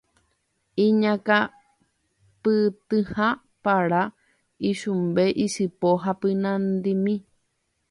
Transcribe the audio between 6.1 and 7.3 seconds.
pynandimi